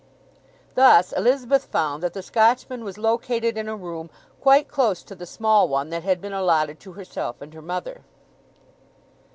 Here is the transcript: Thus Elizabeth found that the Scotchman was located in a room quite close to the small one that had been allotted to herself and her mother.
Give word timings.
Thus 0.73 1.13
Elizabeth 1.13 1.65
found 1.65 2.01
that 2.01 2.13
the 2.15 2.23
Scotchman 2.23 2.83
was 2.83 2.97
located 2.97 3.55
in 3.55 3.67
a 3.69 3.75
room 3.75 4.09
quite 4.39 4.67
close 4.67 5.03
to 5.03 5.13
the 5.13 5.27
small 5.27 5.67
one 5.69 5.91
that 5.91 6.01
had 6.01 6.19
been 6.19 6.33
allotted 6.33 6.79
to 6.79 6.93
herself 6.93 7.39
and 7.39 7.53
her 7.53 7.61
mother. 7.61 8.01